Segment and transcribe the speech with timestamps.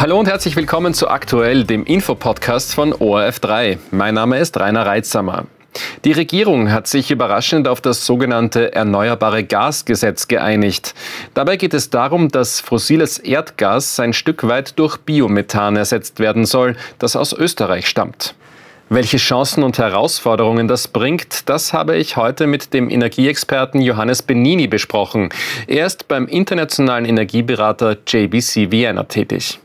[0.00, 3.76] Hallo und herzlich willkommen zu Aktuell, dem Infopodcast von ORF3.
[3.90, 5.44] Mein Name ist Rainer Reitsamer.
[6.06, 10.94] Die Regierung hat sich überraschend auf das sogenannte Erneuerbare Gasgesetz geeinigt.
[11.34, 16.76] Dabei geht es darum, dass fossiles Erdgas ein Stück weit durch Biomethan ersetzt werden soll,
[16.98, 18.34] das aus Österreich stammt.
[18.88, 24.66] Welche Chancen und Herausforderungen das bringt, das habe ich heute mit dem Energieexperten Johannes Benini
[24.66, 25.28] besprochen.
[25.66, 29.60] Er ist beim internationalen Energieberater JBC Vienna tätig.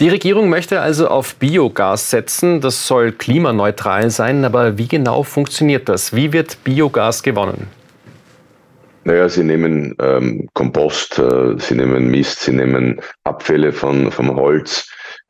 [0.00, 2.60] Die Regierung möchte also auf Biogas setzen.
[2.60, 4.44] Das soll klimaneutral sein.
[4.44, 6.14] Aber wie genau funktioniert das?
[6.14, 7.68] Wie wird Biogas gewonnen?
[9.04, 14.86] Naja, sie nehmen ähm, Kompost, äh, sie nehmen Mist, sie nehmen Abfälle von, vom Holz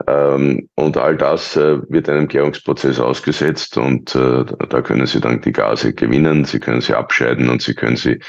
[0.07, 5.41] ähm, und all das äh, wird einem Gärungsprozess ausgesetzt und äh, da können sie dann
[5.41, 8.21] die Gase gewinnen, sie können sie abscheiden und sie können sie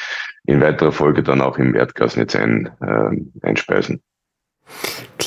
[0.46, 4.02] in weiterer Folge dann auch im Erdgasnetz ein, äh, einspeisen.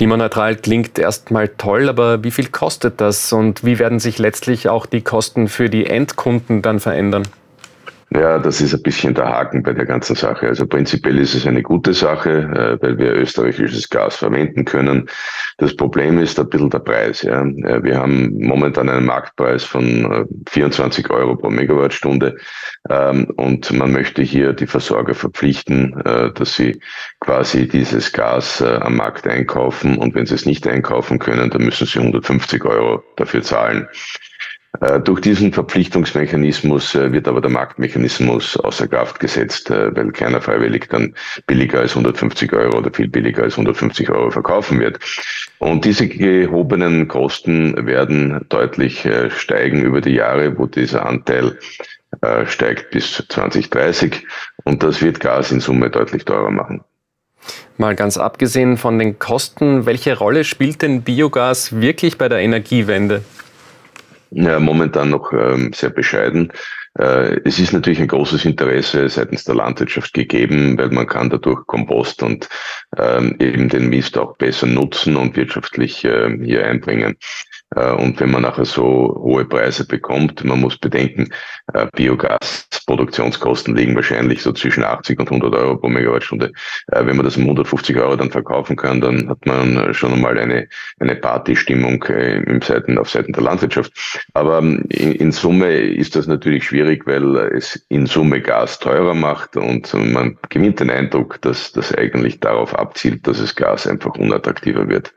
[0.03, 4.85] Klimaneutral klingt erstmal toll, aber wie viel kostet das und wie werden sich letztlich auch
[4.85, 7.23] die Kosten für die Endkunden dann verändern?
[8.15, 10.49] Ja, das ist ein bisschen der Haken bei der ganzen Sache.
[10.49, 15.09] Also prinzipiell ist es eine gute Sache, äh, weil wir österreichisches Gas verwenden können.
[15.59, 17.23] Das Problem ist ein bisschen der Preis.
[17.23, 17.43] Ja.
[17.43, 22.37] Äh, wir haben momentan einen Marktpreis von 24 äh, Euro pro Megawattstunde
[22.91, 25.95] ähm, und man möchte hier die Versorger verpflichten,
[26.35, 26.81] dass sie
[27.21, 31.87] quasi dieses Gas am Markt einkaufen und wenn sie es nicht einkaufen können, dann müssen
[31.87, 33.89] sie 150 Euro dafür zahlen.
[34.81, 40.41] Äh, durch diesen Verpflichtungsmechanismus äh, wird aber der Marktmechanismus außer Kraft gesetzt, äh, weil keiner
[40.41, 41.15] freiwillig dann
[41.47, 44.99] billiger als 150 Euro oder viel billiger als 150 Euro verkaufen wird.
[45.59, 51.57] Und diese gehobenen Kosten werden deutlich steigen über die Jahre, wo dieser Anteil
[52.47, 54.27] steigt bis 2030
[54.65, 56.83] und das wird Gas in Summe deutlich teurer machen.
[57.79, 63.23] Mal ganz abgesehen von den Kosten, welche Rolle spielt denn Biogas wirklich bei der Energiewende?
[64.35, 66.53] Ja, momentan noch ähm, sehr bescheiden.
[66.99, 71.67] Äh, es ist natürlich ein großes Interesse seitens der Landwirtschaft gegeben, weil man kann dadurch
[71.67, 72.49] Kompost und
[72.99, 77.17] ähm, eben den Mist auch besser nutzen und wirtschaftlich äh, hier einbringen.
[77.75, 81.33] Äh, und wenn man nachher so hohe Preise bekommt, man muss bedenken,
[81.73, 81.87] äh,
[82.87, 86.53] Biogasproduktionskosten liegen wahrscheinlich so zwischen 80 und 100 Euro pro Megawattstunde.
[86.89, 90.39] Äh, wenn man das um 150 Euro dann verkaufen kann, dann hat man schon einmal
[90.39, 93.93] eine, eine Partystimmung im Seiten, auf Seiten der Landwirtschaft.
[94.35, 99.15] Aber ähm, in, in Summe ist das natürlich schwierig, weil es in Summe Gas teurer
[99.15, 104.15] macht und man gewinnt den Eindruck, dass das eigentlich darauf abzielt, dass es Gas einfach
[104.15, 105.15] unattraktiver wird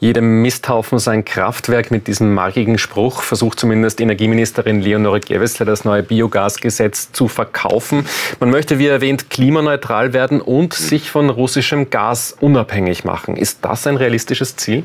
[0.00, 6.02] jedem Misthaufen sein Kraftwerk mit diesem markigen Spruch versucht zumindest Energieministerin Leonore Gewessler das neue
[6.02, 8.06] Biogasgesetz zu verkaufen.
[8.40, 13.36] Man möchte, wie erwähnt, klimaneutral werden und sich von russischem Gas unabhängig machen.
[13.36, 14.84] Ist das ein realistisches Ziel?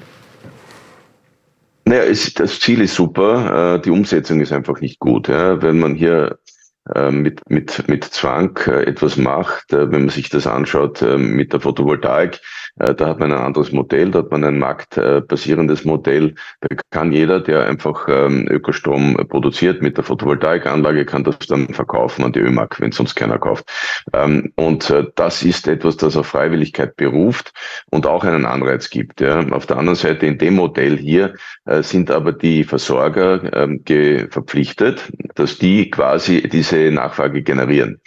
[1.85, 5.29] Naja, es, das Ziel ist super, äh, die Umsetzung ist einfach nicht gut.
[5.29, 6.39] Wenn man hier
[7.09, 12.41] mit, mit, mit Zwang äh, etwas macht, wenn man sich das anschaut mit der Photovoltaik,
[12.79, 16.35] äh, da hat man ein anderes Modell, da hat man ein marktbasierendes Modell.
[16.61, 22.25] Da kann jeder, der einfach ähm, Ökostrom produziert mit der Photovoltaikanlage, kann das dann verkaufen
[22.25, 23.65] an die ÖMAG, wenn sonst keiner kauft.
[24.13, 27.53] Ähm, und äh, das ist etwas, das auf Freiwilligkeit beruft
[27.91, 29.23] und auch einen Anreiz gibt.
[29.23, 31.35] Auf der anderen Seite in dem Modell hier
[31.65, 33.83] äh, sind aber die Versorger ähm,
[34.29, 37.99] verpflichtet, dass die quasi diese Nachfrage generieren.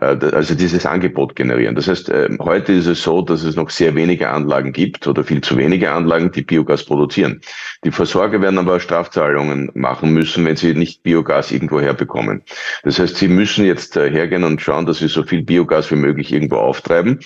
[0.00, 1.74] Äh, also dieses Angebot generieren.
[1.74, 5.22] Das heißt, ähm, heute ist es so, dass es noch sehr wenige Anlagen gibt oder
[5.22, 7.40] viel zu wenige Anlagen, die Biogas produzieren.
[7.84, 12.42] Die Versorger werden aber Strafzahlungen machen müssen, wenn sie nicht Biogas irgendwo herbekommen.
[12.82, 15.96] Das heißt, sie müssen jetzt äh, hergehen und schauen, dass sie so viel Biogas wie
[15.96, 17.20] möglich irgendwo auftreiben.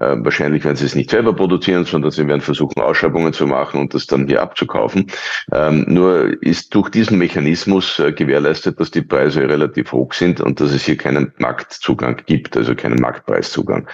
[0.00, 3.80] Äh, wahrscheinlich werden sie es nicht selber produzieren, sondern sie werden versuchen, Ausschreibungen zu machen
[3.80, 5.06] und das dann hier abzukaufen.
[5.52, 10.60] Ähm, nur ist durch diesen Mechanismus äh, gewährleistet, dass die Preise relativ hoch sind und
[10.60, 13.86] dass es hier keinen Marktzugang gibt, also keinen Marktpreiszugang.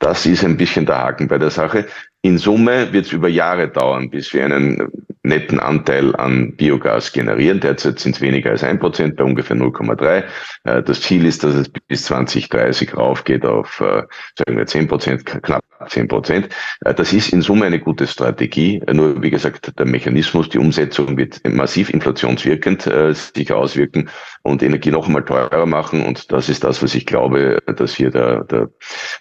[0.00, 1.86] Das ist ein bisschen der Haken bei der Sache.
[2.22, 4.90] In Summe wird es über Jahre dauern, bis wir einen
[5.26, 7.60] netten Anteil an Biogas generieren.
[7.60, 10.24] Derzeit sind es weniger als ein Prozent, bei ungefähr 0,3.
[10.64, 14.04] Äh, das Ziel ist, dass es bis 2030 raufgeht auf, äh,
[14.36, 16.48] sagen wir, 10 Prozent, knapp 10 Prozent.
[16.84, 18.80] Äh, das ist in Summe eine gute Strategie.
[18.90, 24.08] Nur, wie gesagt, der Mechanismus, die Umsetzung wird massiv inflationswirkend sich auswirken
[24.42, 26.04] und Energie noch einmal teurer machen.
[26.04, 28.70] Und das ist das, was ich glaube, dass hier der, der,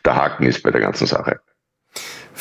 [0.04, 1.40] der Haken ist bei der ganzen Sache.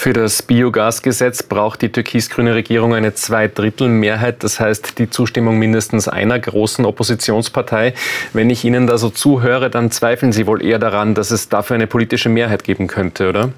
[0.04, 6.38] Für das Biogasgesetz braucht die türkis-grüne Regierung eine Zweidrittelmehrheit, das heißt die Zustimmung mindestens einer
[6.38, 7.94] großen Oppositionspartei.
[8.34, 11.76] Wenn ich Ihnen da so zuhöre, dann zweifeln Sie wohl eher daran, dass es dafür
[11.76, 13.52] eine politische Mehrheit geben könnte, oder?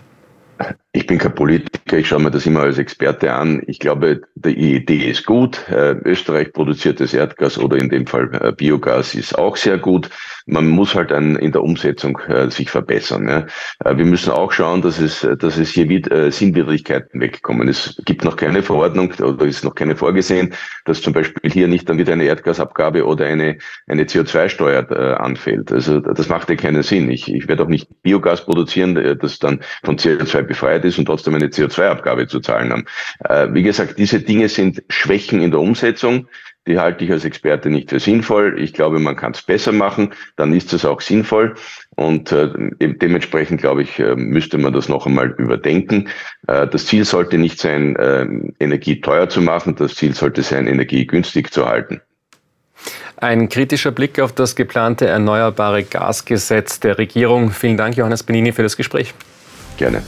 [0.96, 3.62] Ich bin kein Politiker, ich schaue mir das immer als Experte an.
[3.66, 5.68] Ich glaube, die Idee ist gut.
[5.68, 10.08] Äh, Österreich produziertes Erdgas oder in dem Fall äh, Biogas ist auch sehr gut.
[10.46, 13.28] Man muss halt ein, in der Umsetzung äh, sich verbessern.
[13.28, 13.96] Ja.
[13.98, 17.68] wir müssen auch schauen, dass es, dass es hier wieder, Sinnwidrigkeiten wegkommen.
[17.68, 20.54] Es gibt noch keine Verordnung oder ist noch keine vorgesehen,
[20.86, 25.72] dass zum Beispiel hier nicht dann wieder eine Erdgasabgabe oder eine, eine CO2-Steuer anfällt.
[25.72, 27.10] Also das macht ja keinen Sinn.
[27.10, 31.34] Ich, ich werde auch nicht Biogas produzieren, das dann von CO2 befreit ist und trotzdem
[31.34, 32.84] eine CO2-Abgabe zu zahlen haben.
[33.24, 36.28] Äh, wie gesagt, diese Dinge sind Schwächen in der Umsetzung.
[36.66, 38.60] Die halte ich als Experte nicht für sinnvoll.
[38.60, 41.54] Ich glaube, man kann es besser machen, dann ist es auch sinnvoll.
[41.94, 42.48] Und äh,
[42.80, 46.08] dementsprechend, glaube ich, äh, müsste man das noch einmal überdenken.
[46.48, 48.26] Äh, das Ziel sollte nicht sein, äh,
[48.58, 49.76] Energie teuer zu machen.
[49.76, 52.00] Das Ziel sollte sein, Energie günstig zu halten.
[53.18, 57.50] Ein kritischer Blick auf das geplante erneuerbare Gasgesetz der Regierung.
[57.50, 59.14] Vielen Dank, Johannes Benini, für das Gespräch.
[59.78, 60.02] Gerne.